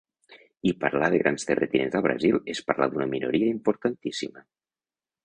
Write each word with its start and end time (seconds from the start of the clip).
I 0.69 0.71
parlar 0.83 1.09
de 1.13 1.19
grans 1.23 1.43
terratinents 1.49 1.97
al 1.99 2.03
Brasil 2.07 2.39
és 2.55 2.63
parlar 2.71 2.87
d’una 2.95 3.07
minoria 3.13 3.51
importantíssima. 3.57 4.43